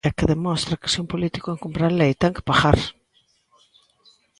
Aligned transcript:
E 0.07 0.09
que 0.17 0.29
demostra 0.33 0.79
que, 0.81 0.91
se 0.93 1.01
un 1.03 1.11
político 1.13 1.53
incumpre 1.55 1.83
a 1.85 1.95
lei, 1.99 2.11
ten 2.21 2.35
que 2.35 2.47
pagar. 2.49 2.79